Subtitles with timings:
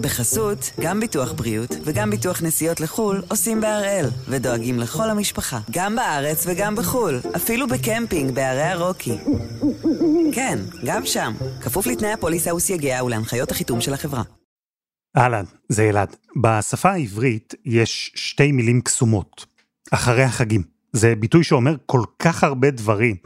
[0.00, 6.44] בחסות, גם ביטוח בריאות וגם ביטוח נסיעות לחו"ל עושים בהראל, ודואגים לכל המשפחה, גם בארץ
[6.46, 9.18] וגם בחו"ל, אפילו בקמפינג בערי הרוקי.
[10.34, 11.32] כן, גם שם,
[11.62, 14.22] כפוף לתנאי הפוליסה וסייגיה ולהנחיות החיתום של החברה.
[15.16, 16.16] אהלן, זה אלעד.
[16.42, 19.46] בשפה העברית יש שתי מילים קסומות,
[19.90, 20.62] אחרי החגים.
[20.92, 23.16] זה ביטוי שאומר כל כך הרבה דברים.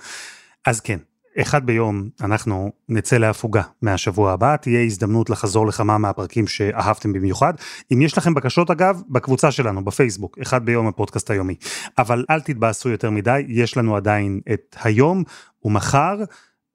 [0.67, 0.99] אז כן,
[1.41, 7.55] אחד ביום אנחנו נצא להפוגה מהשבוע הבא, תהיה הזדמנות לחזור לכמה מהפרקים שאהבתם במיוחד.
[7.93, 11.54] אם יש לכם בקשות אגב, בקבוצה שלנו בפייסבוק, אחד ביום הפודקאסט היומי.
[11.99, 15.25] אבל אל תתבאסו יותר מדי, יש לנו עדיין את היום
[15.64, 16.17] ומחר,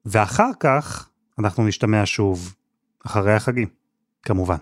[0.06, 2.54] ואחר כך אנחנו נשתמע שוב
[3.06, 3.68] אחרי החגים,
[4.22, 4.56] כמובן.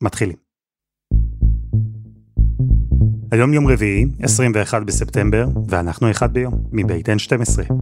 [0.00, 0.36] מתחילים.
[3.32, 7.72] היום יום רביעי, 21 בספטמבר, ואנחנו אחד ביום, מבית N12.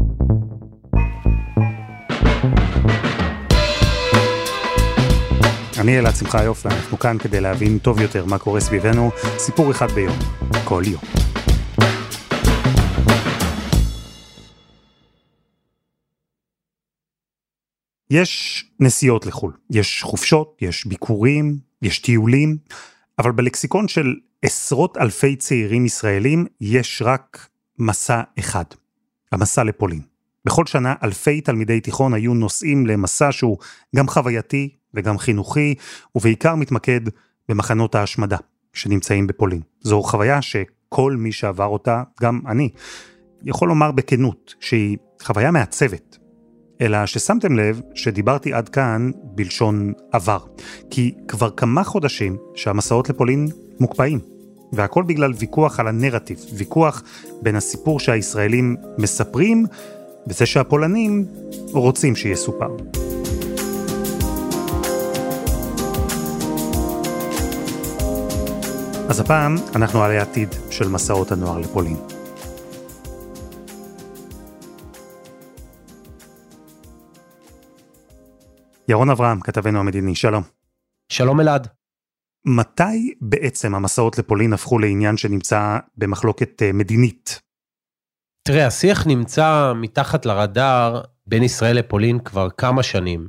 [5.80, 10.18] אני אלעד שמחיוף, ואנחנו כאן כדי להבין טוב יותר מה קורה סביבנו, סיפור אחד ביום,
[10.64, 11.02] כל יום.
[18.10, 22.56] יש נסיעות לחו"ל, יש חופשות, יש ביקורים, יש טיולים,
[23.18, 28.64] אבל בלקסיקון של עשרות אלפי צעירים ישראלים יש רק מסע אחד,
[29.32, 30.00] המסע לפולין.
[30.44, 33.58] בכל שנה אלפי תלמידי תיכון היו נוסעים למסע שהוא
[33.96, 35.74] גם חווייתי וגם חינוכי,
[36.14, 37.00] ובעיקר מתמקד
[37.48, 38.36] במחנות ההשמדה
[38.72, 39.60] שנמצאים בפולין.
[39.80, 42.68] זו חוויה שכל מי שעבר אותה, גם אני,
[43.42, 46.18] יכול לומר בכנות שהיא חוויה מעצבת.
[46.80, 50.38] אלא ששמתם לב שדיברתי עד כאן בלשון עבר.
[50.90, 53.48] כי כבר כמה חודשים שהמסעות לפולין
[53.80, 54.18] מוקפאים.
[54.72, 57.02] והכל בגלל ויכוח על הנרטיב, ויכוח
[57.42, 59.66] בין הסיפור שהישראלים מספרים
[60.28, 61.24] וזה שהפולנים
[61.72, 63.05] רוצים שיסופר.
[69.10, 71.96] אז הפעם אנחנו על העתיד של מסעות הנוער לפולין.
[78.88, 80.42] ירון אברהם, כתבנו המדיני, שלום.
[81.08, 81.68] שלום אלעד.
[82.46, 87.40] מתי בעצם המסעות לפולין הפכו לעניין שנמצא במחלוקת אה, מדינית?
[88.48, 93.28] תראה, השיח נמצא מתחת לרדאר בין ישראל לפולין כבר כמה שנים.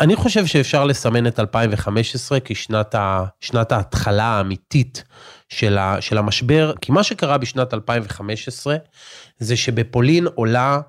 [0.00, 3.24] אני חושב שאפשר לסמן את 2015 כשנת ה,
[3.70, 5.04] ההתחלה האמיתית
[5.48, 8.76] של, ה, של המשבר, כי מה שקרה בשנת 2015
[9.38, 10.80] זה שבפולין עולה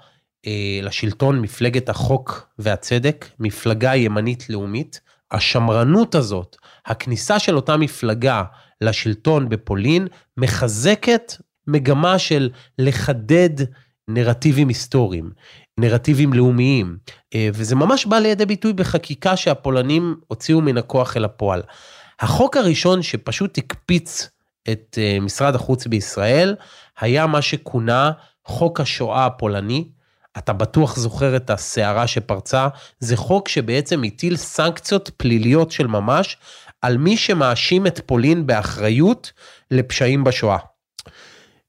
[0.48, 5.02] אה, לשלטון מפלגת החוק והצדק, מפלגה ימנית לאומית.
[5.32, 8.44] השמרנות הזאת, הכניסה של אותה מפלגה
[8.82, 10.08] לשלטון בפולין,
[10.38, 11.34] מחזקת
[11.68, 13.50] מגמה של לחדד
[14.08, 15.32] נרטיבים היסטוריים,
[15.80, 16.98] נרטיבים לאומיים,
[17.36, 21.62] אה, וזה ממש בא לידי ביטוי בחקיקה שהפולנים הוציאו מן הכוח אל הפועל.
[22.20, 24.30] החוק הראשון שפשוט הקפיץ
[24.72, 26.56] את אה, משרד החוץ בישראל,
[27.00, 28.12] היה מה שכונה
[28.46, 29.88] חוק השואה הפולני.
[30.38, 32.68] אתה בטוח זוכר את הסערה שפרצה,
[33.00, 36.38] זה חוק שבעצם הטיל סנקציות פליליות של ממש
[36.82, 39.32] על מי שמאשים את פולין באחריות
[39.72, 40.58] לפשעים בשואה.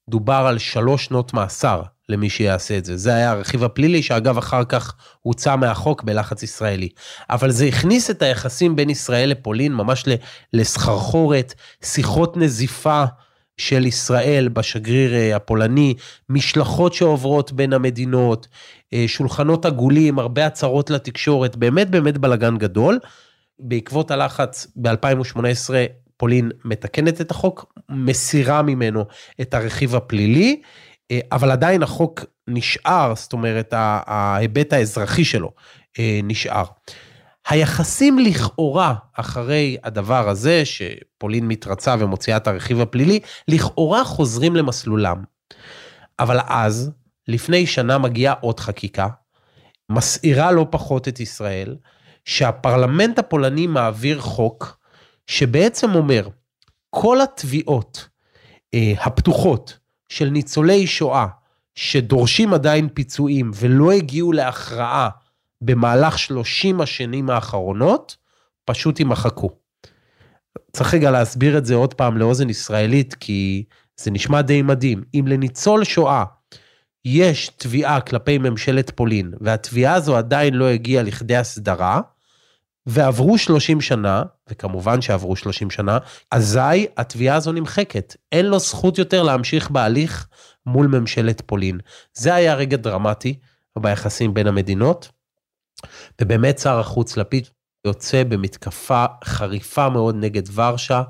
[0.08, 2.96] דובר על שלוש שנות מאסר למי שיעשה את זה.
[2.96, 6.88] זה היה הרכיב הפלילי, שאגב אחר כך הוצא מהחוק בלחץ ישראלי.
[7.30, 10.04] אבל זה הכניס את היחסים בין ישראל לפולין ממש
[10.52, 11.54] לסחרחורת,
[11.84, 13.04] שיחות נזיפה
[13.56, 15.94] של ישראל בשגריר אה, הפולני,
[16.28, 18.48] משלחות שעוברות בין המדינות,
[18.92, 22.98] אה, שולחנות עגולים, הרבה הצהרות לתקשורת, באמת באמת בלאגן גדול.
[23.60, 25.70] בעקבות הלחץ ב-2018
[26.16, 29.04] פולין מתקנת את החוק, מסירה ממנו
[29.40, 30.60] את הרכיב הפלילי,
[31.32, 35.52] אבל עדיין החוק נשאר, זאת אומרת, ההיבט האזרחי שלו
[35.98, 36.64] אה, נשאר.
[37.48, 45.22] היחסים לכאורה אחרי הדבר הזה, שפולין מתרצה ומוציאה את הרכיב הפלילי, לכאורה חוזרים למסלולם.
[46.18, 46.90] אבל אז,
[47.28, 49.08] לפני שנה מגיעה עוד חקיקה,
[49.90, 51.76] מסעירה לא פחות את ישראל,
[52.24, 54.78] שהפרלמנט הפולני מעביר חוק
[55.26, 56.28] שבעצם אומר,
[56.90, 58.08] כל התביעות
[58.74, 59.78] אה, הפתוחות
[60.08, 61.26] של ניצולי שואה
[61.74, 65.08] שדורשים עדיין פיצויים ולא הגיעו להכרעה
[65.60, 68.16] במהלך 30 השנים האחרונות,
[68.64, 69.50] פשוט יימחקו.
[70.72, 73.64] צריך רגע להסביר את זה עוד פעם לאוזן ישראלית, כי
[73.96, 75.02] זה נשמע די מדהים.
[75.14, 76.24] אם לניצול שואה
[77.04, 82.00] יש תביעה כלפי ממשלת פולין, והתביעה הזו עדיין לא הגיעה לכדי הסדרה,
[82.90, 85.98] ועברו 30 שנה, וכמובן שעברו 30 שנה,
[86.30, 88.16] אזי התביעה הזו נמחקת.
[88.32, 90.28] אין לו זכות יותר להמשיך בהליך
[90.66, 91.78] מול ממשלת פולין.
[92.14, 93.38] זה היה רגע דרמטי
[93.78, 95.08] ביחסים בין המדינות,
[96.20, 97.48] ובאמת שר החוץ לפיד
[97.86, 101.02] יוצא במתקפה חריפה מאוד נגד ורשה,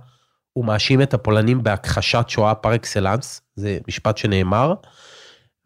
[0.52, 4.74] הוא מאשים את הפולנים בהכחשת שואה פר אקסלנס, זה משפט שנאמר,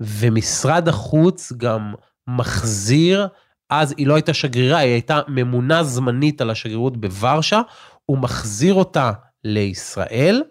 [0.00, 1.94] ומשרד החוץ גם
[2.26, 3.28] מחזיר,
[3.74, 7.60] אז היא לא הייתה שגרירה, היא הייתה ממונה זמנית על השגרירות בוורשה,
[8.06, 9.12] הוא מחזיר אותה
[9.44, 10.42] לישראל,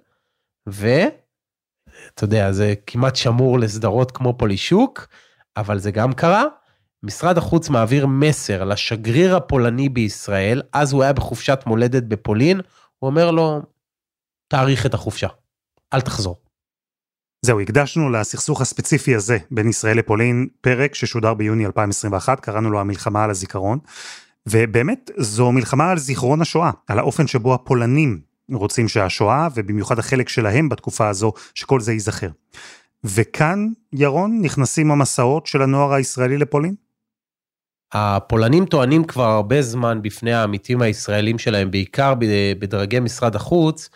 [0.68, 5.08] ואתה יודע, זה כמעט שמור לסדרות כמו פולישוק,
[5.58, 6.44] אבל זה גם קרה.
[7.04, 12.62] משרד החוץ מעביר מסר לשגריר הפולני בישראל, אז הוא היה בחופשת מולדת בפולין,
[13.00, 13.62] הוא אומר לו,
[14.48, 15.28] תאריך את החופשה,
[15.94, 16.51] אל תחזור.
[17.46, 23.24] זהו, הקדשנו לסכסוך הספציפי הזה בין ישראל לפולין פרק ששודר ביוני 2021, קראנו לו המלחמה
[23.24, 23.80] על הזיכרון,
[24.48, 28.20] ובאמת זו מלחמה על זיכרון השואה, על האופן שבו הפולנים
[28.54, 32.30] רוצים שהשואה, ובמיוחד החלק שלהם בתקופה הזו, שכל זה ייזכר.
[33.04, 36.76] וכאן, ירון, נכנסים המסעות של הנוער הישראלי לפולין?
[37.94, 42.14] הפולנים טוענים כבר הרבה זמן בפני העמיתים הישראלים שלהם, בעיקר
[42.60, 43.90] בדרגי משרד החוץ,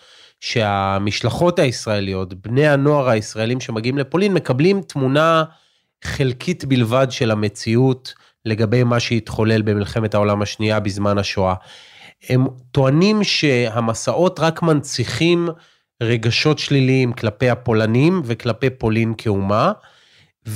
[0.46, 5.44] שהמשלחות הישראליות, בני הנוער הישראלים שמגיעים לפולין, מקבלים תמונה
[6.04, 8.14] חלקית בלבד של המציאות
[8.46, 11.54] לגבי מה שהתחולל במלחמת העולם השנייה בזמן השואה.
[12.30, 15.50] הם טוענים שהמסעות רק מנציחים
[16.04, 19.72] רגשות שליליים כלפי הפולנים וכלפי פולין כאומה,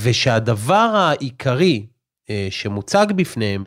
[0.03, 1.85] ושהדבר העיקרי
[2.29, 3.63] אה, שמוצג בפניהם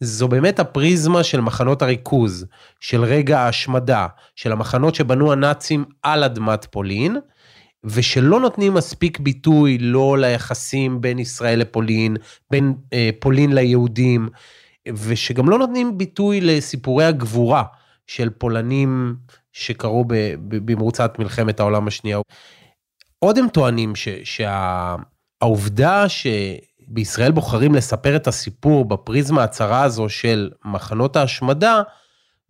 [0.00, 2.46] זו באמת הפריזמה של מחנות הריכוז,
[2.80, 4.06] של רגע ההשמדה,
[4.36, 7.16] של המחנות שבנו הנאצים על אדמת פולין,
[7.84, 12.16] ושלא נותנים מספיק ביטוי לא ליחסים בין ישראל לפולין,
[12.50, 14.28] בין אה, פולין ליהודים,
[14.88, 17.62] ושגם לא נותנים ביטוי לסיפורי הגבורה
[18.06, 19.16] של פולנים
[19.52, 20.04] שקרו
[20.48, 22.18] במרוצת מלחמת העולם השנייה.
[23.18, 23.92] עוד הם טוענים
[24.24, 26.54] שהעובדה שה,
[26.94, 31.82] בישראל בוחרים לספר את הסיפור בפריזמה הצרה הזו של מחנות ההשמדה,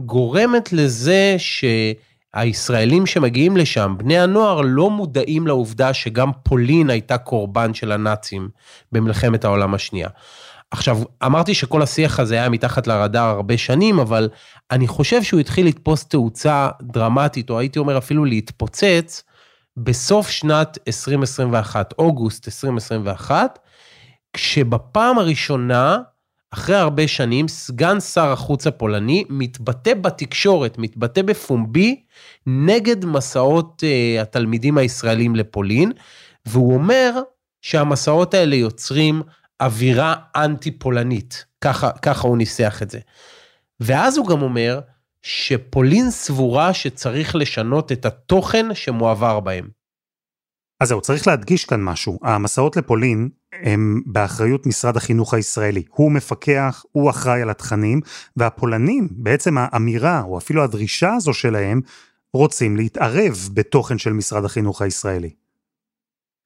[0.00, 7.92] גורמת לזה שהישראלים שמגיעים לשם, בני הנוער, לא מודעים לעובדה שגם פולין הייתה קורבן של
[7.92, 8.48] הנאצים
[8.92, 10.08] במלחמת העולם השנייה.
[10.70, 14.28] עכשיו, אמרתי שכל השיח הזה היה מתחת לרדאר הרבה שנים, אבל
[14.70, 19.22] אני חושב שהוא התחיל לתפוס תאוצה דרמטית, או הייתי אומר אפילו להתפוצץ,
[19.76, 23.58] בסוף שנת 2021, אוגוסט 2021,
[24.34, 25.98] כשבפעם הראשונה,
[26.50, 32.02] אחרי הרבה שנים, סגן שר החוץ הפולני מתבטא בתקשורת, מתבטא בפומבי,
[32.46, 35.92] נגד מסעות uh, התלמידים הישראלים לפולין,
[36.46, 37.12] והוא אומר
[37.62, 39.22] שהמסעות האלה יוצרים
[39.60, 42.98] אווירה אנטי-פולנית, ככה, ככה הוא ניסח את זה.
[43.80, 44.80] ואז הוא גם אומר
[45.22, 49.68] שפולין סבורה שצריך לשנות את התוכן שמועבר בהם.
[50.80, 52.18] אז זהו, צריך להדגיש כאן משהו.
[52.22, 53.28] המסעות לפולין
[53.62, 55.82] הם באחריות משרד החינוך הישראלי.
[55.90, 58.00] הוא מפקח, הוא אחראי על התכנים,
[58.36, 61.80] והפולנים, בעצם האמירה, או אפילו הדרישה הזו שלהם,
[62.32, 65.30] רוצים להתערב בתוכן של משרד החינוך הישראלי.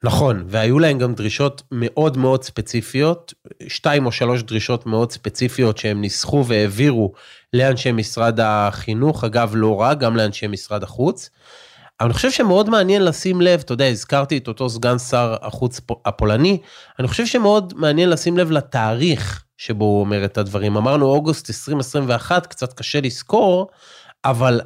[0.05, 3.35] נכון, והיו להם גם דרישות מאוד מאוד ספציפיות,
[3.69, 7.13] שתיים או שלוש דרישות מאוד ספציפיות שהם ניסחו והעבירו
[7.53, 11.31] לאנשי משרד החינוך, אגב לא רק, גם לאנשי משרד החוץ.
[12.01, 15.81] אבל אני חושב שמאוד מעניין לשים לב, אתה יודע, הזכרתי את אותו סגן שר החוץ
[16.05, 16.59] הפולני,
[16.99, 20.77] אני חושב שמאוד מעניין לשים לב לתאריך שבו הוא אומר את הדברים.
[20.77, 23.71] אמרנו אוגוסט 2021, קצת קשה לזכור,
[24.25, 24.61] אבל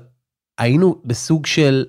[0.58, 1.84] היינו בסוג של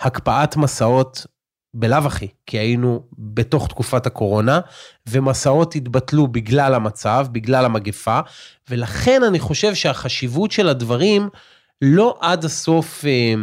[0.00, 1.26] הקפאת מסעות
[1.74, 4.60] בלאו הכי, כי היינו בתוך תקופת הקורונה,
[5.08, 8.20] ומסעות התבטלו בגלל המצב, בגלל המגפה,
[8.70, 11.28] ולכן אני חושב שהחשיבות של הדברים
[11.82, 13.34] לא עד הסוף, אה,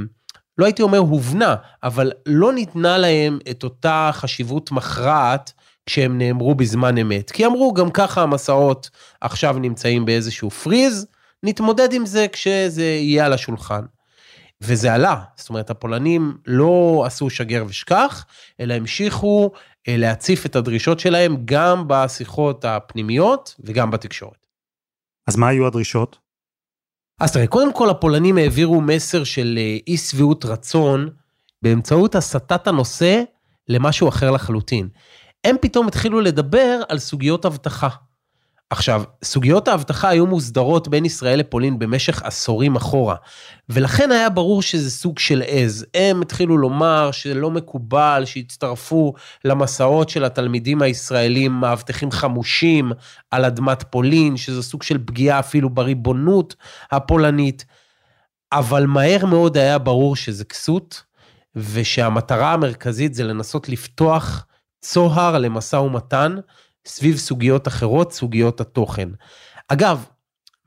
[0.57, 5.53] לא הייתי אומר הובנה, אבל לא ניתנה להם את אותה חשיבות מכרעת
[5.85, 7.31] כשהם נאמרו בזמן אמת.
[7.31, 8.89] כי אמרו, גם ככה המסעות
[9.21, 11.07] עכשיו נמצאים באיזשהו פריז,
[11.43, 13.81] נתמודד עם זה כשזה יהיה על השולחן.
[14.61, 18.25] וזה עלה, זאת אומרת, הפולנים לא עשו שגר ושכח,
[18.59, 19.51] אלא המשיכו
[19.87, 24.45] אה, להציף את הדרישות שלהם גם בשיחות הפנימיות וגם בתקשורת.
[25.27, 26.24] אז מה היו הדרישות?
[27.19, 31.09] אז תראה, קודם כל הפולנים העבירו מסר של אה, אי שביעות רצון
[31.61, 33.21] באמצעות הסטת הנושא
[33.67, 34.89] למשהו אחר לחלוטין.
[35.43, 37.87] הם פתאום התחילו לדבר על סוגיות אבטחה.
[38.69, 43.15] עכשיו, סוגיות האבטחה היו מוסדרות בין ישראל לפולין במשך עשורים אחורה,
[43.69, 45.85] ולכן היה ברור שזה סוג של עז.
[45.93, 49.13] הם התחילו לומר שלא מקובל שיצטרפו
[49.45, 52.91] למסעות של התלמידים הישראלים מאבטחים חמושים
[53.31, 56.55] על אדמת פולין, שזה סוג של פגיעה אפילו בריבונות
[56.91, 57.65] הפולנית,
[58.51, 61.03] אבל מהר מאוד היה ברור שזה כסות,
[61.55, 64.45] ושהמטרה המרכזית זה לנסות לפתוח
[64.81, 66.35] צוהר למשא ומתן,
[66.87, 69.09] סביב סוגיות אחרות, סוגיות התוכן.
[69.67, 70.05] אגב,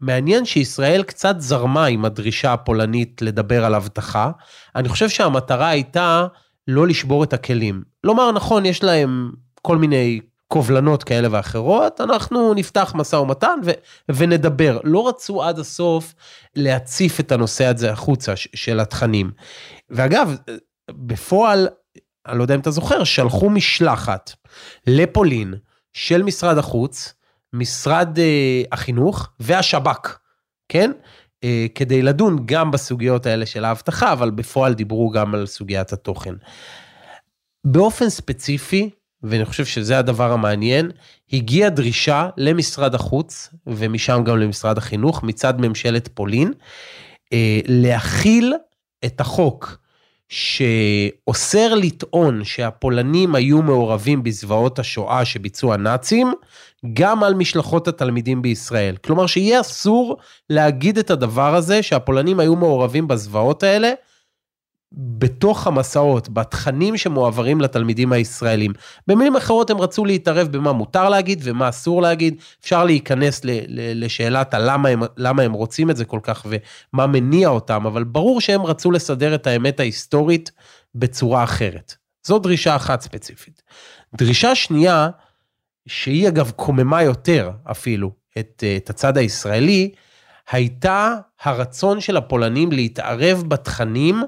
[0.01, 4.31] מעניין שישראל קצת זרמה עם הדרישה הפולנית לדבר על אבטחה.
[4.77, 6.27] אני חושב שהמטרה הייתה
[6.69, 7.83] לא לשבור את הכלים.
[8.05, 9.31] לומר, נכון, יש להם
[9.63, 13.71] כל מיני קובלנות כאלה ואחרות, אנחנו נפתח משא ומתן ו-
[14.09, 14.79] ונדבר.
[14.85, 16.15] לא רצו עד הסוף
[16.57, 19.31] להציף את הנושא הזה החוצה של התכנים.
[19.91, 20.37] ואגב,
[20.91, 21.69] בפועל,
[22.27, 24.33] אני לא יודע אם אתה זוכר, שלחו משלחת
[24.87, 25.55] לפולין
[25.93, 27.15] של משרד החוץ,
[27.53, 30.19] משרד אה, החינוך והשב"כ,
[30.69, 30.93] כן?
[31.45, 36.35] אה, כדי לדון גם בסוגיות האלה של האבטחה, אבל בפועל דיברו גם על סוגיית התוכן.
[37.65, 38.91] באופן ספציפי,
[39.23, 40.91] ואני חושב שזה הדבר המעניין,
[41.33, 46.53] הגיעה דרישה למשרד החוץ, ומשם גם למשרד החינוך, מצד ממשלת פולין,
[47.33, 48.55] אה, להכיל
[49.05, 49.79] את החוק
[50.29, 56.33] שאוסר לטעון שהפולנים היו מעורבים בזוועות השואה שביצעו הנאצים,
[56.93, 58.97] גם על משלחות התלמידים בישראל.
[58.97, 60.17] כלומר שיהיה אסור
[60.51, 63.93] להגיד את הדבר הזה שהפולנים היו מעורבים בזוועות האלה,
[64.93, 68.73] בתוך המסעות, בתכנים שמועברים לתלמידים הישראלים.
[69.07, 74.05] במילים אחרות הם רצו להתערב במה מותר להגיד ומה אסור להגיד, אפשר להיכנס ל, ל,
[74.05, 78.41] לשאלת הלמה הם, למה הם רוצים את זה כל כך ומה מניע אותם, אבל ברור
[78.41, 80.51] שהם רצו לסדר את האמת ההיסטורית
[80.95, 81.95] בצורה אחרת.
[82.27, 83.63] זו דרישה אחת ספציפית.
[84.15, 85.09] דרישה שנייה,
[85.87, 89.91] שהיא אגב קוממה יותר אפילו את, את הצד הישראלי,
[90.51, 94.23] הייתה הרצון של הפולנים להתערב בתכנים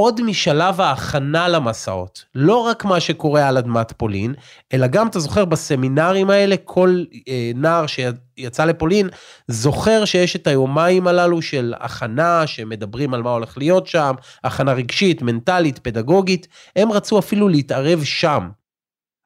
[0.00, 2.24] עוד משלב ההכנה למסעות.
[2.34, 4.34] לא רק מה שקורה על אדמת פולין,
[4.72, 9.08] אלא גם, אתה זוכר, בסמינרים האלה, כל אה, נער שיצא לפולין,
[9.48, 14.14] זוכר שיש את היומיים הללו של הכנה, שמדברים על מה הולך להיות שם,
[14.44, 18.48] הכנה רגשית, מנטלית, פדגוגית, הם רצו אפילו להתערב שם.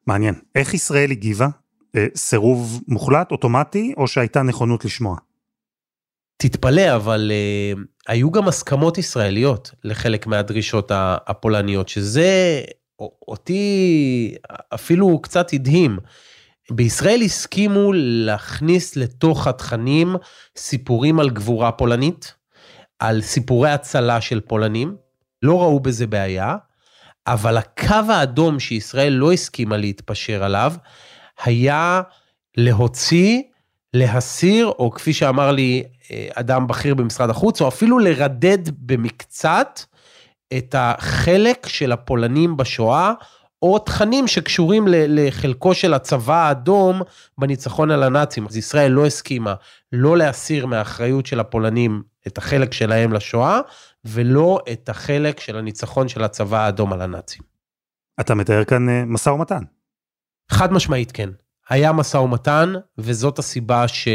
[0.06, 0.34] מעניין.
[0.54, 1.48] איך ישראל הגיבה?
[1.96, 5.16] אה, סירוב מוחלט, אוטומטי, או שהייתה נכונות לשמוע?
[6.36, 12.62] תתפלא, אבל uh, היו גם הסכמות ישראליות לחלק מהדרישות הפולניות, שזה
[13.28, 14.34] אותי
[14.74, 15.98] אפילו קצת הדהים.
[16.70, 20.16] בישראל הסכימו להכניס לתוך התכנים
[20.56, 22.34] סיפורים על גבורה פולנית,
[22.98, 24.96] על סיפורי הצלה של פולנים,
[25.42, 26.56] לא ראו בזה בעיה,
[27.26, 30.72] אבל הקו האדום שישראל לא הסכימה להתפשר עליו,
[31.44, 32.02] היה
[32.56, 33.42] להוציא,
[33.94, 39.80] להסיר, או כפי שאמר לי אה, אדם בכיר במשרד החוץ, או אפילו לרדד במקצת
[40.58, 43.12] את החלק של הפולנים בשואה,
[43.62, 47.02] או תכנים שקשורים לחלקו של הצבא האדום
[47.38, 48.46] בניצחון על הנאצים.
[48.46, 49.54] אז ישראל לא הסכימה
[49.92, 53.60] לא להסיר מהאחריות של הפולנים את החלק שלהם לשואה,
[54.04, 57.42] ולא את החלק של הניצחון של הצבא האדום על הנאצים.
[58.20, 59.62] אתה מתאר כאן אה, משא ומתן.
[60.50, 61.30] חד משמעית כן.
[61.70, 64.08] היה משא ומתן, וזאת הסיבה ש...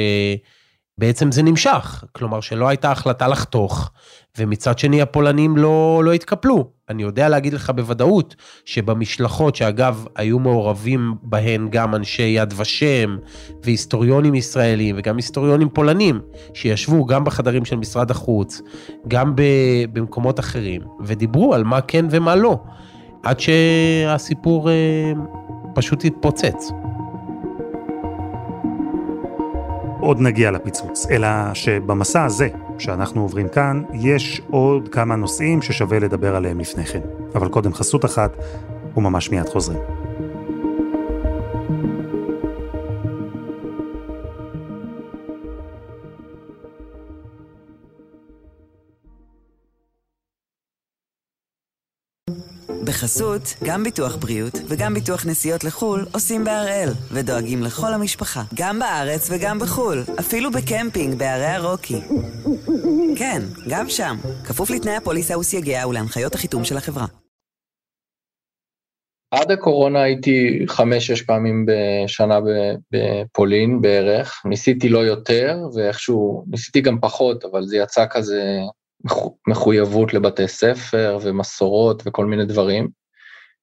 [0.99, 3.91] בעצם זה נמשך, כלומר שלא הייתה החלטה לחתוך,
[4.37, 6.71] ומצד שני הפולנים לא, לא התקפלו.
[6.89, 13.17] אני יודע להגיד לך בוודאות שבמשלחות, שאגב היו מעורבים בהן גם אנשי יד ושם,
[13.63, 16.21] והיסטוריונים ישראלים, וגם היסטוריונים פולנים,
[16.53, 18.61] שישבו גם בחדרים של משרד החוץ,
[19.07, 19.33] גם
[19.93, 22.59] במקומות אחרים, ודיברו על מה כן ומה לא,
[23.23, 25.13] עד שהסיפור אה,
[25.75, 26.71] פשוט התפוצץ.
[29.99, 36.35] עוד נגיע לפיצוץ, אלא שבמסע הזה שאנחנו עוברים כאן, יש עוד כמה נושאים ששווה לדבר
[36.35, 37.01] עליהם לפני כן.
[37.35, 38.31] אבל קודם חסות אחת,
[38.97, 39.98] וממש מיד חוזרים.
[52.85, 59.29] בחסות, גם ביטוח בריאות וגם ביטוח נסיעות לחו"ל עושים בהראל, ודואגים לכל המשפחה, גם בארץ
[59.31, 62.01] וגם בחו"ל, אפילו בקמפינג בערי הרוקי.
[63.17, 64.15] כן, גם שם,
[64.47, 67.05] כפוף לתנאי הפוליסה וסייגיה ולהנחיות החיתום של החברה.
[69.31, 72.39] עד הקורונה הייתי חמש-שש פעמים בשנה
[72.91, 78.43] בפולין בערך, ניסיתי לא יותר, ואיכשהו, ניסיתי גם פחות, אבל זה יצא כזה
[79.47, 82.99] מחויבות לבתי ספר ומסורות וכל מיני דברים.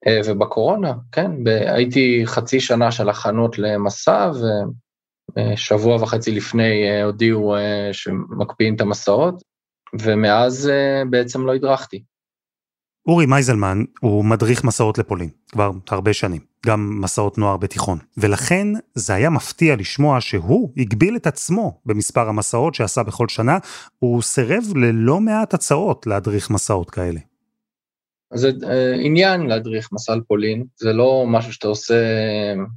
[0.07, 4.31] אה, ובקורונה, כן, הייתי חצי שנה של הכנות למסע,
[5.37, 9.43] ושבוע וחצי לפני אה, הודיעו אה, שמקפיאים את המסעות,
[10.01, 10.71] ומאז
[11.11, 12.03] בעצם לא הדרכתי.
[13.09, 17.99] אורי מייזלמן הוא מדריך מסעות לפולין, כבר הרבה שנים, גם מסעות נוער בתיכון.
[18.17, 23.59] ולכן זה היה מפתיע לשמוע שהוא הגביל את עצמו במספר המסעות שעשה בכל שנה,
[23.99, 27.21] הוא סירב ללא מעט הצעות להדריך מסעות כאלה.
[28.35, 31.95] זה אה, עניין להדריך מסע לפולין, זה לא משהו שאתה עושה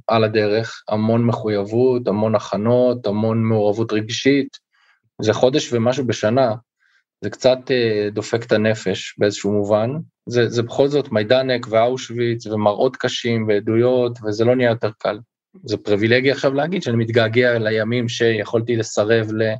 [0.06, 4.58] על הדרך, המון מחויבות, המון הכנות, המון מעורבות רגשית,
[5.22, 6.54] זה חודש ומשהו בשנה,
[7.20, 9.90] זה קצת אה, דופק את הנפש באיזשהו מובן.
[10.26, 15.18] זה, זה בכל זאת מיידנק ואושוויץ ומראות קשים ועדויות, וזה לא נהיה יותר קל.
[15.64, 19.52] זה פריבילגיה עכשיו להגיד שאני מתגעגע לימים שיכולתי לסרב ל,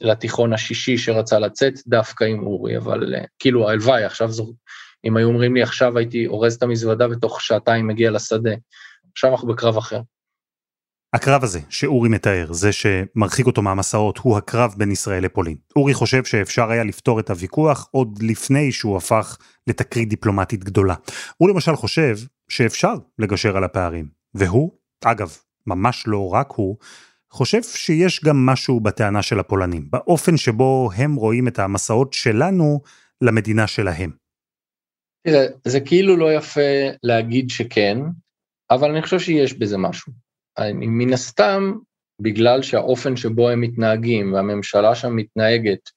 [0.00, 4.52] לתיכון השישי שרצה לצאת דווקא עם אורי, אבל אה, כאילו הלוואי, עכשיו זו,
[5.04, 8.54] אם היו אומרים לי עכשיו הייתי אורז את המזוודה ותוך שעתיים מגיע לשדה.
[9.12, 10.00] עכשיו אנחנו בקרב אחר.
[11.16, 15.56] הקרב הזה שאורי מתאר, זה שמרחיק אותו מהמסעות, הוא הקרב בין ישראל לפולין.
[15.76, 20.94] אורי חושב שאפשר היה לפתור את הוויכוח עוד לפני שהוא הפך לתקרית דיפלומטית גדולה.
[21.36, 22.16] הוא למשל חושב
[22.48, 24.72] שאפשר לגשר על הפערים, והוא,
[25.04, 26.76] אגב, ממש לא רק הוא,
[27.30, 32.80] חושב שיש גם משהו בטענה של הפולנים, באופן שבו הם רואים את המסעות שלנו
[33.22, 34.10] למדינה שלהם.
[35.26, 36.60] תראה, זה כאילו לא יפה
[37.02, 37.98] להגיד שכן,
[38.70, 40.25] אבל אני חושב שיש בזה משהו.
[40.74, 41.72] מן הסתם,
[42.22, 45.90] בגלל שהאופן שבו הם מתנהגים והממשלה שם מתנהגת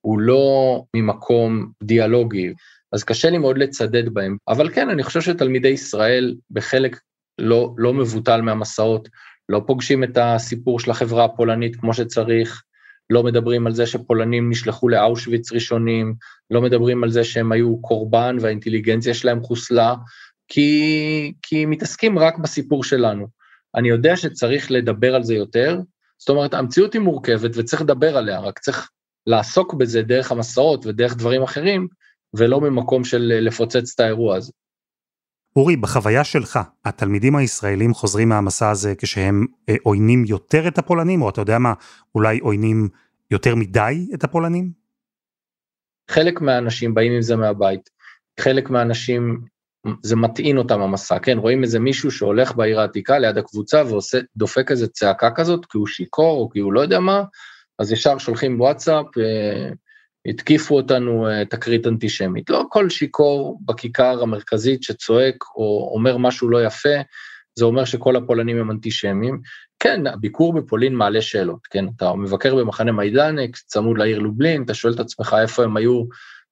[0.00, 2.54] הוא לא ממקום דיאלוגי,
[2.92, 4.36] אז קשה לי מאוד לצדד בהם.
[4.48, 7.00] אבל כן, אני חושב שתלמידי ישראל בחלק
[7.38, 9.08] לא, לא מבוטל מהמסעות,
[9.48, 12.62] לא פוגשים את הסיפור של החברה הפולנית כמו שצריך,
[13.10, 16.14] לא מדברים על זה שפולנים נשלחו לאושוויץ ראשונים,
[16.50, 19.94] לא מדברים על זה שהם היו קורבן והאינטליגנציה שלהם חוסלה,
[20.48, 23.39] כי, כי מתעסקים רק בסיפור שלנו.
[23.74, 25.80] אני יודע שצריך לדבר על זה יותר,
[26.18, 28.90] זאת אומרת, המציאות היא מורכבת וצריך לדבר עליה, רק צריך
[29.26, 31.88] לעסוק בזה דרך המסעות ודרך דברים אחרים,
[32.34, 34.52] ולא ממקום של לפוצץ את האירוע הזה.
[35.56, 41.30] אורי, בחוויה שלך, התלמידים הישראלים חוזרים מהמסע הזה כשהם אה, עוינים יותר את הפולנים, או
[41.30, 41.74] אתה יודע מה,
[42.14, 42.88] אולי עוינים
[43.30, 44.70] יותר מדי את הפולנים?
[46.10, 47.90] חלק מהאנשים באים עם זה מהבית,
[48.40, 49.44] חלק מהאנשים
[50.02, 54.88] זה מטעין אותם המסע, כן, רואים איזה מישהו שהולך בעיר העתיקה ליד הקבוצה ודופק איזה
[54.88, 57.22] צעקה כזאת כי הוא שיכור או כי הוא לא יודע מה,
[57.78, 59.70] אז ישר שולחים וואטסאפ, אה,
[60.26, 62.50] התקיפו אותנו אה, תקרית אנטישמית.
[62.50, 66.98] לא כל שיכור בכיכר המרכזית שצועק או אומר משהו לא יפה,
[67.58, 69.40] זה אומר שכל הפולנים הם אנטישמים.
[69.78, 74.94] כן, הביקור בפולין מעלה שאלות, כן, אתה מבקר במחנה מיידנק, צמוד לעיר לובלין, אתה שואל
[74.94, 76.04] את עצמך איפה הם היו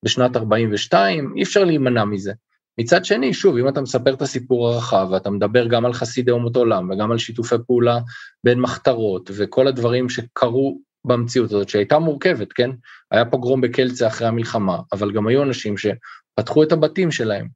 [0.05, 2.33] בשנת 42, אי אפשר להימנע מזה.
[2.79, 6.57] מצד שני, שוב, אם אתה מספר את הסיפור הרחב, ואתה מדבר גם על חסידי אומות
[6.57, 7.99] עולם, וגם על שיתופי פעולה
[8.45, 12.71] בין מחתרות, וכל הדברים שקרו במציאות הזאת, שהייתה מורכבת, כן?
[13.11, 17.49] היה פוגרום בקלצה אחרי המלחמה, אבל גם היו אנשים שפתחו את הבתים שלהם.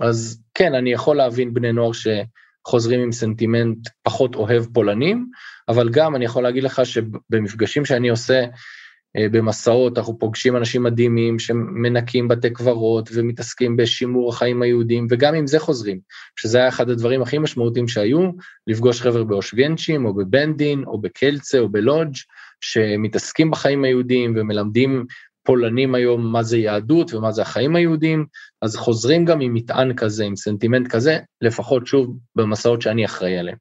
[0.00, 5.30] אז כן, אני יכול להבין בני נוער שחוזרים עם סנטימנט פחות אוהב פולנים,
[5.68, 8.44] אבל גם אני יכול להגיד לך שבמפגשים שאני עושה,
[9.18, 15.58] במסעות, אנחנו פוגשים אנשים מדהימים שמנקים בתי קברות ומתעסקים בשימור החיים היהודיים, וגם עם זה
[15.58, 16.00] חוזרים,
[16.36, 18.30] שזה היה אחד הדברים הכי משמעותיים שהיו,
[18.66, 22.14] לפגוש חבר'ה באושווינצ'ים, או בבנדין, או בקלצה, או בלודג',
[22.60, 25.06] שמתעסקים בחיים היהודיים ומלמדים
[25.42, 28.26] פולנים היום מה זה יהדות ומה זה החיים היהודיים,
[28.62, 33.56] אז חוזרים גם עם מטען כזה, עם סנטימנט כזה, לפחות שוב במסעות שאני אחראי עליהם.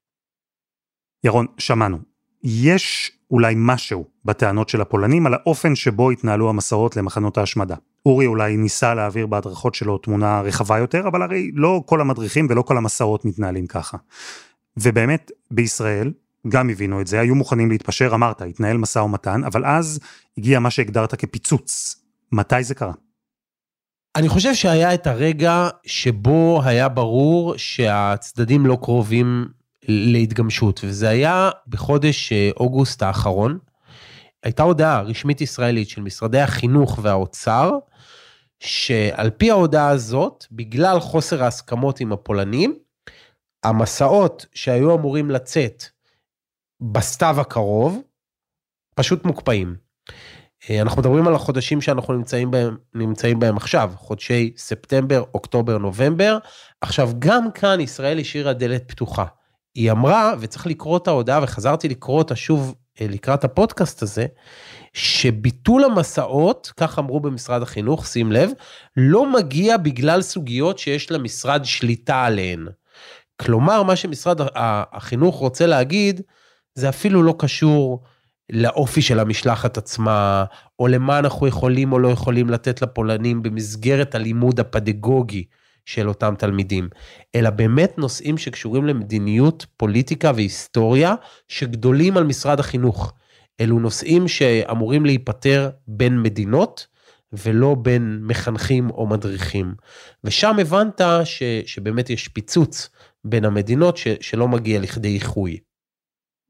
[1.23, 2.14] ירון, שמענו.
[2.45, 7.75] יש אולי משהו בטענות של הפולנים על האופן שבו התנהלו המסעות למחנות ההשמדה.
[8.05, 12.61] אורי אולי ניסה להעביר בהדרכות שלו תמונה רחבה יותר, אבל הרי לא כל המדריכים ולא
[12.61, 13.97] כל המסעות מתנהלים ככה.
[14.77, 16.13] ובאמת, בישראל,
[16.47, 19.99] גם הבינו את זה, היו מוכנים להתפשר, אמרת, התנהל משא ומתן, אבל אז
[20.37, 21.95] הגיע מה שהגדרת כפיצוץ.
[22.31, 22.93] מתי זה קרה?
[24.15, 29.45] אני חושב שהיה את הרגע שבו היה ברור שהצדדים לא קרובים
[29.87, 33.57] להתגמשות, וזה היה בחודש אה, אוגוסט האחרון.
[34.43, 37.71] הייתה הודעה רשמית ישראלית של משרדי החינוך והאוצר,
[38.59, 42.77] שעל פי ההודעה הזאת, בגלל חוסר ההסכמות עם הפולנים,
[43.63, 45.83] המסעות שהיו אמורים לצאת
[46.81, 48.01] בסתיו הקרוב,
[48.95, 49.75] פשוט מוקפאים.
[50.69, 56.37] אה, אנחנו מדברים על החודשים שאנחנו נמצאים בהם, נמצאים בהם עכשיו, חודשי ספטמבר, אוקטובר, נובמבר.
[56.81, 59.25] עכשיו, גם כאן ישראל השאירה דלת פתוחה.
[59.75, 64.25] היא אמרה, וצריך לקרוא את ההודעה, וחזרתי לקרוא אותה שוב אה, לקראת הפודקאסט הזה,
[64.93, 68.49] שביטול המסעות, כך אמרו במשרד החינוך, שים לב,
[68.97, 72.67] לא מגיע בגלל סוגיות שיש למשרד שליטה עליהן.
[73.41, 76.21] כלומר, מה שמשרד החינוך רוצה להגיד,
[76.75, 78.03] זה אפילו לא קשור
[78.49, 80.45] לאופי של המשלחת עצמה,
[80.79, 85.43] או למה אנחנו יכולים או לא יכולים לתת לפולנים במסגרת הלימוד הפדגוגי
[85.85, 86.89] של אותם תלמידים,
[87.35, 91.15] אלא באמת נושאים שקשורים למדיניות, פוליטיקה והיסטוריה,
[91.47, 93.13] שגדולים על משרד החינוך.
[93.61, 96.87] אלו נושאים שאמורים להיפטר בין מדינות,
[97.33, 99.75] ולא בין מחנכים או מדריכים.
[100.23, 102.89] ושם הבנת ש, שבאמת יש פיצוץ
[103.23, 105.57] בין המדינות ש, שלא מגיע לכדי איחוי.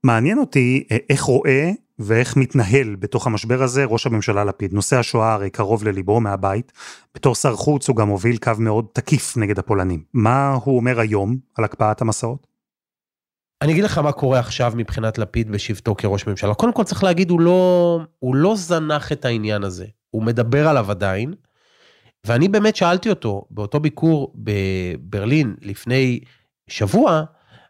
[0.05, 4.73] מעניין אותי אה, איך רואה ואיך מתנהל בתוך המשבר הזה ראש הממשלה לפיד.
[4.73, 6.71] נושא השואה הרי קרוב לליבו מהבית.
[7.15, 10.03] בתור שר חוץ הוא גם הוביל קו מאוד תקיף נגד הפולנים.
[10.13, 12.47] מה הוא אומר היום על הקפאת המסעות?
[13.61, 16.53] אני אגיד לך מה קורה עכשיו מבחינת לפיד בשבתו כראש ממשלה.
[16.53, 19.85] קודם כל צריך להגיד, הוא לא, הוא לא זנח את העניין הזה.
[20.09, 21.33] הוא מדבר עליו עדיין.
[22.25, 26.19] ואני באמת שאלתי אותו, באותו ביקור בברלין לפני
[26.67, 27.23] שבוע,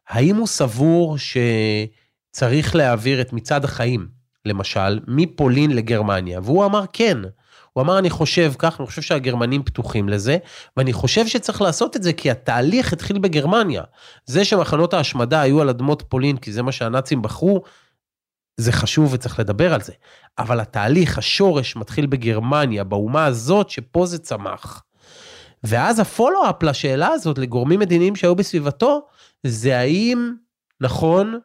[0.10, 4.15] האם הוא סבור שצריך להעביר את מצעד החיים,
[4.46, 6.40] למשל, מפולין לגרמניה?
[6.44, 7.18] והוא אמר כן.
[7.74, 10.38] הוא אמר, אני חושב כך, אני חושב שהגרמנים פתוחים לזה,
[10.78, 13.84] ואני חושב שצריך לעשות את זה כי התהליך התחיל בגרמניה.
[14.26, 17.64] זה שמחנות ההשמדה היו על אדמות פולין, כי זה מה שהנאצים בחרו,
[18.58, 19.94] זה חשוב וצריך לדבר על זה.
[20.38, 24.84] אבל התהליך, השורש, מתחיל בגרמניה, באומה הזאת שפה זה צמח.
[25.64, 29.02] ואז הפולו-אפ לשאלה הזאת לגורמים מדיניים שהיו בסביבתו,
[29.44, 30.34] זה האם
[30.82, 31.40] נכון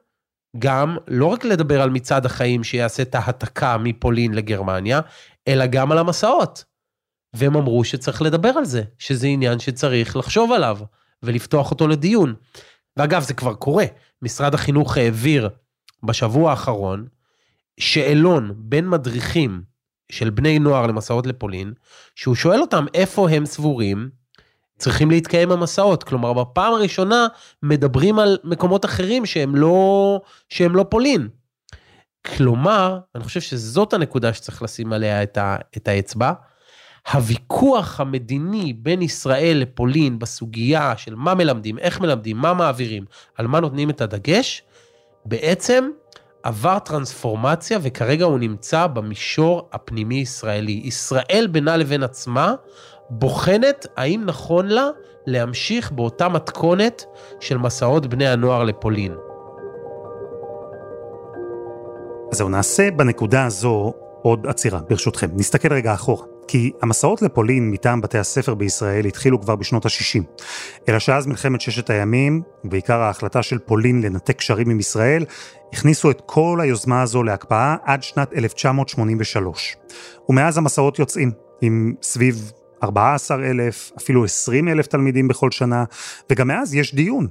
[0.59, 5.01] גם לא רק לדבר על מצעד החיים שיעשה את ההעתקה מפולין לגרמניה,
[5.49, 6.65] אלא גם על המסעות.
[7.35, 10.79] והם אמרו שצריך לדבר על זה, שזה עניין שצריך לחשוב עליו
[11.23, 12.35] ולפתוח אותו לדיון.
[12.97, 13.85] ואגב, זה כבר קורה.
[14.23, 15.49] משרד החינוך העביר
[16.03, 17.07] בשבוע האחרון
[17.81, 19.63] שאלון בין מדריכים
[20.13, 21.73] של בני נוער למסעות לפולין,
[22.15, 24.11] שהוא שואל אותם איפה הם סבורים
[24.81, 26.03] צריכים להתקיים המסעות.
[26.03, 27.27] כלומר, בפעם הראשונה
[27.63, 31.29] מדברים על מקומות אחרים שהם לא, שהם לא פולין.
[32.27, 36.33] כלומר, אני חושב שזאת הנקודה שצריך לשים עליה את, ה, את האצבע.
[37.13, 43.05] הוויכוח המדיני בין ישראל לפולין בסוגיה של מה מלמדים, איך מלמדים, מה מעבירים,
[43.37, 44.63] על מה נותנים את הדגש,
[45.25, 45.91] בעצם
[46.43, 50.81] עבר טרנספורמציה וכרגע הוא נמצא במישור הפנימי-ישראלי.
[50.85, 52.55] ישראל בינה לבין עצמה
[53.11, 54.89] בוחנת האם נכון לה
[55.27, 57.05] להמשיך באותה מתכונת
[57.41, 59.15] של מסעות בני הנוער לפולין.
[62.31, 63.93] זהו, נעשה בנקודה הזו
[64.23, 65.29] עוד עצירה, ברשותכם.
[65.35, 66.25] נסתכל רגע אחורה.
[66.49, 70.23] כי המסעות לפולין מטעם בתי הספר בישראל התחילו כבר בשנות ה-60.
[70.89, 75.25] אלא שאז מלחמת ששת הימים, ובעיקר ההחלטה של פולין לנתק קשרים עם ישראל,
[75.73, 79.77] הכניסו את כל היוזמה הזו להקפאה עד שנת 1983.
[80.29, 85.85] ומאז המסעות יוצאים, עם סביב 14 אלף, אפילו 20 אלף תלמידים בכל שנה,
[86.31, 87.27] וגם מאז יש דיון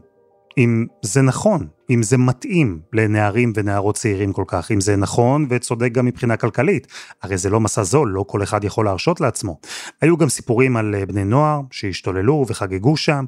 [0.57, 5.91] אם זה נכון, אם זה מתאים לנערים ונערות צעירים כל כך, אם זה נכון וצודק
[5.91, 6.87] גם מבחינה כלכלית.
[7.21, 9.59] הרי זה לא מסע זול, לא כל אחד יכול להרשות לעצמו.
[10.01, 13.25] היו גם סיפורים על אה, בני נוער שהשתוללו וחגגו שם,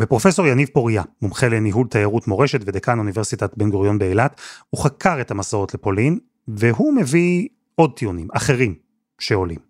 [0.00, 5.30] ופרופסור יניב פוריה, מומחה לניהול תיירות מורשת ודיקן אוניברסיטת בן גוריון באילת, הוא חקר את
[5.30, 8.74] המסעות לפולין, והוא מביא עוד טיעונים, אחרים,
[9.18, 9.65] שעולים.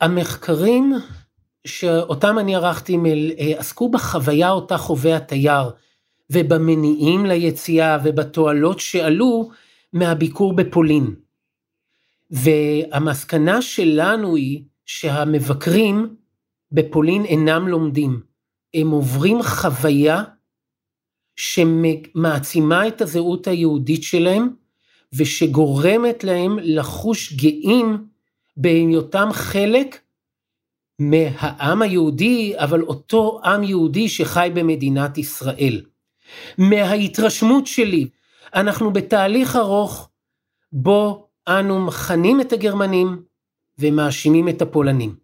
[0.00, 0.92] המחקרים
[1.66, 2.96] שאותם אני ערכתי
[3.38, 5.70] אה, עסקו בחוויה אותה חווה התייר.
[6.30, 9.50] ובמניעים ליציאה ובתועלות שעלו
[9.92, 11.14] מהביקור בפולין.
[12.30, 16.16] והמסקנה שלנו היא שהמבקרים
[16.72, 18.20] בפולין אינם לומדים,
[18.74, 20.22] הם עוברים חוויה
[21.36, 24.48] שמעצימה את הזהות היהודית שלהם
[25.12, 28.06] ושגורמת להם לחוש גאים
[28.56, 30.00] בהיותם חלק
[30.98, 35.80] מהעם היהודי, אבל אותו עם יהודי שחי במדינת ישראל.
[36.58, 38.08] מההתרשמות שלי,
[38.54, 40.08] אנחנו בתהליך ארוך
[40.72, 43.22] בו אנו מכנים את הגרמנים
[43.78, 45.14] ומאשימים את הפולנים.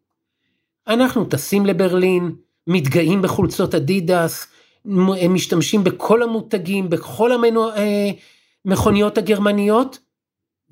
[0.88, 2.34] אנחנו טסים לברלין,
[2.66, 4.46] מתגאים בחולצות אדידס,
[5.28, 7.30] משתמשים בכל המותגים, בכל
[8.64, 9.98] המכוניות אה, הגרמניות,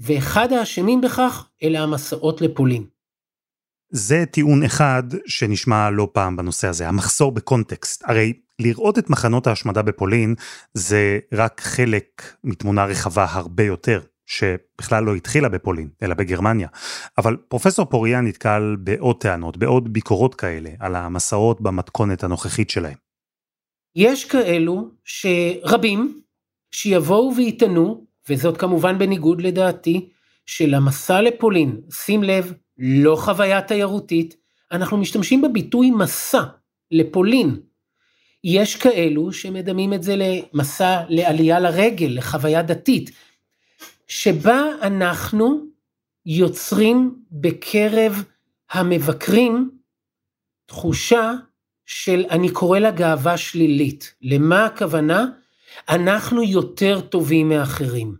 [0.01, 2.85] ואחד האשמים בכך אלה המסעות לפולין.
[3.93, 8.05] זה טיעון אחד שנשמע לא פעם בנושא הזה, המחסור בקונטקסט.
[8.07, 10.35] הרי לראות את מחנות ההשמדה בפולין
[10.75, 16.69] זה רק חלק מתמונה רחבה הרבה יותר, שבכלל לא התחילה בפולין, אלא בגרמניה.
[17.19, 22.97] אבל פרופסור פוריה נתקל בעוד טענות, בעוד ביקורות כאלה, על המסעות במתכונת הנוכחית שלהם.
[23.97, 26.21] יש כאלו שרבים
[26.75, 30.09] שיבואו ויטענו, וזאת כמובן בניגוד לדעתי,
[30.47, 34.37] שלמסע לפולין, שים לב, לא חוויה תיירותית,
[34.73, 36.43] אנחנו משתמשים בביטוי מסע
[36.91, 37.61] לפולין.
[38.45, 43.11] יש כאלו שמדמים את זה למסע לעלייה לרגל, לחוויה דתית,
[44.09, 45.67] שבה אנחנו
[46.27, 48.25] יוצרים בקרב
[48.71, 49.71] המבקרים
[50.67, 51.33] תחושה
[51.87, 54.15] של, אני קורא לה גאווה שלילית.
[54.23, 55.27] למה הכוונה?
[55.89, 58.15] אנחנו יותר טובים מאחרים.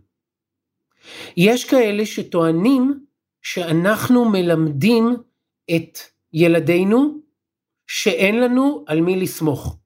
[1.37, 3.05] יש כאלה שטוענים
[3.41, 5.15] שאנחנו מלמדים
[5.75, 5.99] את
[6.33, 7.17] ילדינו
[7.87, 9.77] שאין לנו על מי לסמוך.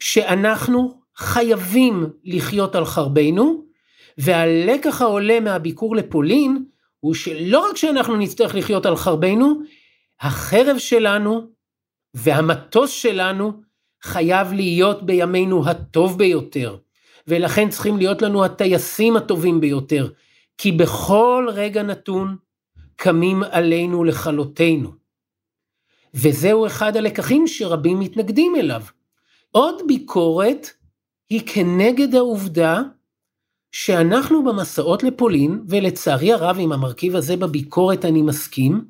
[0.00, 3.64] שאנחנו חייבים לחיות על חרבנו,
[4.18, 6.64] והלקח העולה מהביקור לפולין,
[7.00, 9.60] הוא שלא רק שאנחנו נצטרך לחיות על חרבנו,
[10.20, 11.46] החרב שלנו
[12.14, 13.52] והמטוס שלנו
[14.04, 16.76] חייב להיות בימינו הטוב ביותר,
[17.28, 20.08] ולכן צריכים להיות לנו הטייסים הטובים ביותר,
[20.58, 22.36] כי בכל רגע נתון
[22.96, 24.90] קמים עלינו לכלותנו.
[26.14, 28.82] וזהו אחד הלקחים שרבים מתנגדים אליו.
[29.50, 30.70] עוד ביקורת
[31.30, 32.82] היא כנגד העובדה
[33.72, 38.84] שאנחנו במסעות לפולין, ולצערי הרב עם המרכיב הזה בביקורת אני מסכים,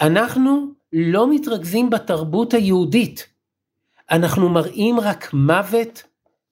[0.00, 3.37] אנחנו לא מתרכזים בתרבות היהודית.
[4.10, 6.02] אנחנו מראים רק מוות,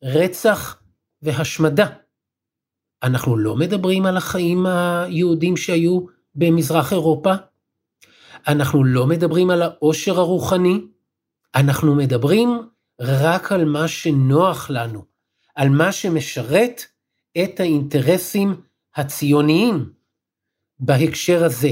[0.05, 0.83] רצח
[1.23, 1.87] והשמדה.
[3.03, 6.01] אנחנו לא מדברים על החיים היהודים שהיו
[6.35, 7.33] במזרח אירופה,
[8.49, 10.81] אנחנו לא מדברים על העושר הרוחני,
[11.55, 12.49] אנחנו מדברים
[13.01, 15.05] רק על מה שנוח לנו,
[15.55, 16.83] על מה שמשרת
[17.45, 18.61] את האינטרסים
[18.97, 19.92] הציוניים
[20.79, 21.71] בהקשר הזה.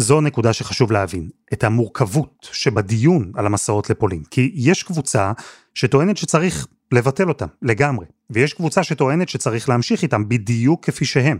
[0.00, 4.22] זו נקודה שחשוב להבין, את המורכבות שבדיון על המסעות לפולין.
[4.30, 5.32] כי יש קבוצה
[5.74, 11.38] שטוענת שצריך לבטל אותם לגמרי, ויש קבוצה שטוענת שצריך להמשיך איתם בדיוק כפי שהם.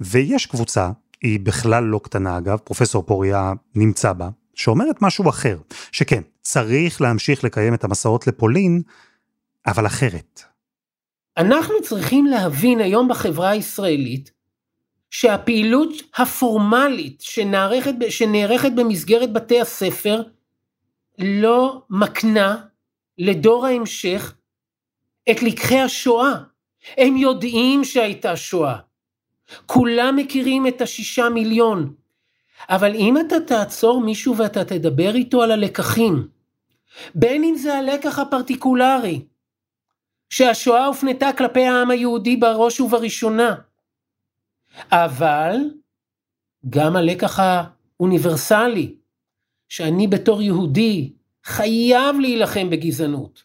[0.00, 0.90] ויש קבוצה,
[1.22, 5.58] היא בכלל לא קטנה אגב, פרופסור פוריה נמצא בה, שאומרת משהו אחר,
[5.92, 8.82] שכן, צריך להמשיך לקיים את המסעות לפולין,
[9.66, 10.42] אבל אחרת.
[11.36, 14.30] אנחנו צריכים להבין היום בחברה הישראלית,
[15.14, 20.22] שהפעילות הפורמלית שנערכת, שנערכת במסגרת בתי הספר
[21.18, 22.56] לא מקנה
[23.18, 24.34] לדור ההמשך
[25.30, 26.34] את לקחי השואה.
[26.96, 28.76] הם יודעים שהייתה שואה.
[29.66, 31.94] כולם מכירים את השישה מיליון.
[32.68, 36.28] אבל אם אתה תעצור מישהו ואתה תדבר איתו על הלקחים,
[37.14, 39.24] בין אם זה הלקח הפרטיקולרי,
[40.30, 43.54] שהשואה הופנתה כלפי העם היהודי בראש ובראשונה,
[44.92, 45.56] אבל
[46.70, 48.94] גם הלקח האוניברסלי,
[49.68, 51.12] שאני בתור יהודי
[51.44, 53.42] חייב להילחם בגזענות,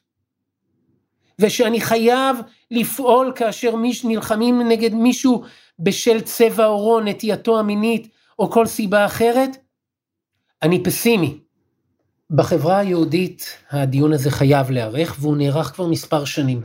[1.39, 2.37] ושאני חייב
[2.71, 5.43] לפעול כאשר מיש, נלחמים נגד מישהו
[5.79, 8.07] בשל צבע עורו, נטייתו המינית
[8.39, 9.57] או כל סיבה אחרת,
[10.61, 11.39] אני פסימי.
[12.31, 16.61] בחברה היהודית הדיון הזה חייב להיערך והוא נערך כבר מספר שנים.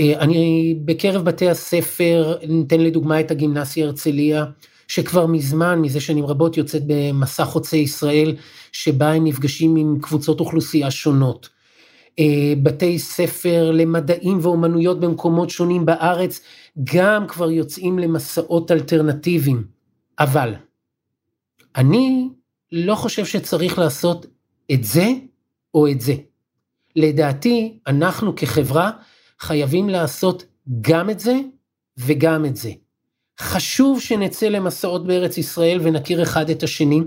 [0.00, 4.44] אה, אני בקרב בתי הספר, ניתן לדוגמה את הגימנסיה הרצליה,
[4.88, 8.36] שכבר מזמן, מזה שנים רבות, יוצאת במסע חוצה ישראל,
[8.72, 11.48] שבה הם נפגשים עם קבוצות אוכלוסייה שונות.
[12.18, 16.40] אה, בתי ספר למדעים ואומנויות במקומות שונים בארץ,
[16.84, 19.64] גם כבר יוצאים למסעות אלטרנטיביים.
[20.18, 20.54] אבל,
[21.76, 22.28] אני
[22.72, 24.26] לא חושב שצריך לעשות
[24.72, 25.08] את זה
[25.74, 26.14] או את זה.
[26.96, 28.90] לדעתי, אנחנו כחברה
[29.40, 30.44] חייבים לעשות
[30.80, 31.34] גם את זה
[31.98, 32.70] וגם את זה.
[33.40, 37.00] חשוב שנצא למסעות בארץ ישראל ונכיר אחד את השני.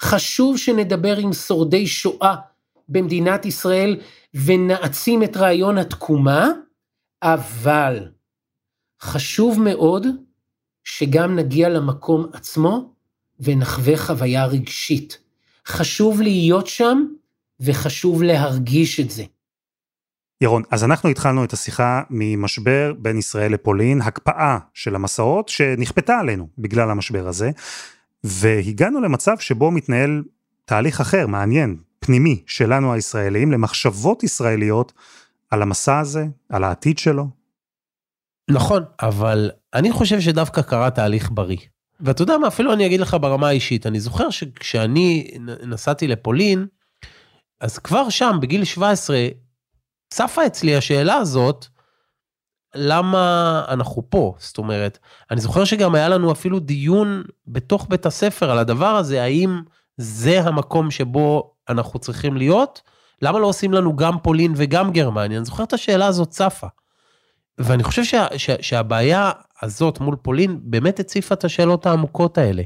[0.00, 2.36] חשוב שנדבר עם שורדי שואה
[2.88, 4.00] במדינת ישראל
[4.34, 6.48] ונעצים את רעיון התקומה,
[7.22, 8.08] אבל
[9.00, 10.06] חשוב מאוד
[10.84, 12.94] שגם נגיע למקום עצמו
[13.40, 15.18] ונחווה חוויה רגשית.
[15.66, 17.04] חשוב להיות שם
[17.60, 19.24] וחשוב להרגיש את זה.
[20.40, 26.48] ירון, אז אנחנו התחלנו את השיחה ממשבר בין ישראל לפולין, הקפאה של המסעות שנכפתה עלינו
[26.58, 27.50] בגלל המשבר הזה,
[28.24, 30.22] והגענו למצב שבו מתנהל
[30.64, 34.92] תהליך אחר, מעניין, פנימי, שלנו הישראלים, למחשבות ישראליות
[35.50, 37.26] על המסע הזה, על העתיד שלו.
[38.50, 41.58] נכון, אבל אני חושב שדווקא קרה תהליך בריא.
[42.00, 45.30] ואתה יודע מה, אפילו אני אגיד לך ברמה האישית, אני זוכר שכשאני
[45.66, 46.66] נסעתי לפולין,
[47.60, 49.28] אז כבר שם, בגיל 17,
[50.10, 51.66] צפה אצלי השאלה הזאת,
[52.74, 54.34] למה אנחנו פה?
[54.38, 54.98] זאת אומרת,
[55.30, 59.62] אני זוכר שגם היה לנו אפילו דיון בתוך בית הספר על הדבר הזה, האם
[59.96, 62.82] זה המקום שבו אנחנו צריכים להיות?
[63.22, 65.38] למה לא עושים לנו גם פולין וגם גרמניה?
[65.38, 66.66] אני זוכר את השאלה הזאת צפה.
[67.58, 69.30] ואני חושב שה, שה, שהבעיה
[69.62, 72.62] הזאת מול פולין באמת הציפה את השאלות העמוקות האלה.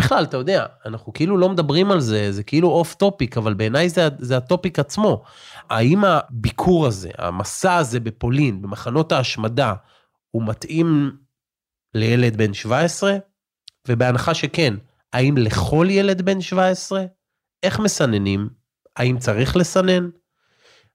[0.00, 3.88] בכלל, אתה יודע, אנחנו כאילו לא מדברים על זה, זה כאילו off topic, אבל בעיניי
[3.88, 5.22] זה, זה ה topic עצמו.
[5.70, 9.74] האם הביקור הזה, המסע הזה בפולין, במחנות ההשמדה,
[10.30, 11.16] הוא מתאים
[11.94, 13.16] לילד בן 17?
[13.88, 14.74] ובהנחה שכן,
[15.12, 17.04] האם לכל ילד בן 17?
[17.62, 18.48] איך מסננים?
[18.96, 20.08] האם צריך לסנן?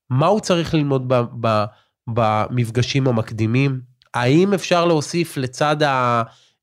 [0.09, 1.65] מה הוא צריך ללמוד ב, ב,
[2.07, 3.81] במפגשים המקדימים?
[4.13, 5.77] האם אפשר להוסיף לצד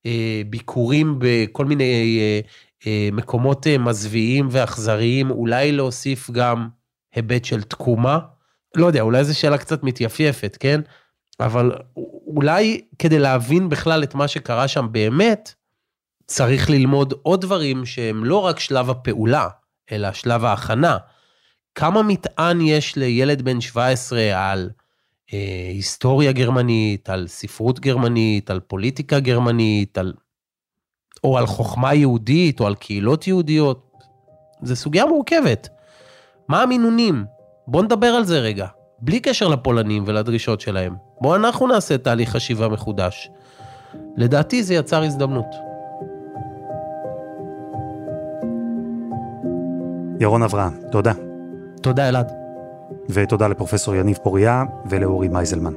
[0.05, 2.41] הביקורים בכל מיני אה,
[2.87, 6.69] אה, מקומות אה, מזוויעים ואכזריים, אולי להוסיף גם
[7.15, 8.19] היבט של תקומה?
[8.77, 10.81] לא יודע, אולי זו שאלה קצת מתייפייפת, כן?
[11.41, 11.73] אבל
[12.27, 15.55] אולי כדי להבין בכלל את מה שקרה שם באמת,
[16.27, 19.49] צריך ללמוד עוד דברים שהם לא רק שלב הפעולה,
[19.93, 20.97] אלא שלב ההכנה.
[21.75, 24.82] כמה מטען יש לילד בן 17 על אה,
[25.33, 30.12] היסטוריה גרמנית, על ספרות גרמנית, על פוליטיקה גרמנית, על...
[31.25, 33.92] או על חוכמה יהודית, או על קהילות יהודיות.
[34.62, 35.68] זו סוגיה מורכבת.
[36.49, 37.25] מה המינונים?
[37.66, 38.66] בואו נדבר על זה רגע.
[38.99, 40.95] בלי קשר לפולנים ולדרישות שלהם.
[41.21, 43.31] בואו אנחנו נעשה תהליך חשיבה מחודש.
[44.16, 45.55] לדעתי זה יצר הזדמנות.
[50.21, 51.12] ירון אברהם, תודה.
[51.83, 52.41] תודה אלעד.
[53.09, 55.72] ותודה לפרופסור יניב פוריה ולאורי מייזלמן.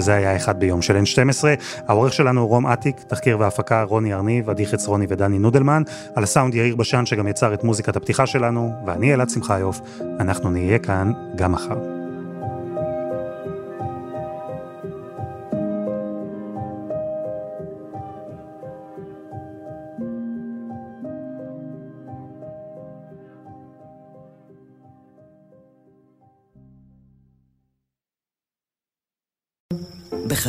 [0.00, 1.44] וזה היה אחד ביום של N12.
[1.88, 5.82] העורך שלנו רום אטיק, תחקיר והפקה רוני ארניב, עדי חצרוני ודני נודלמן,
[6.14, 9.80] על הסאונד יאיר בשן שגם יצר את מוזיקת הפתיחה שלנו, ואני אלעד שמחיוף,
[10.20, 11.99] אנחנו נהיה כאן גם מחר.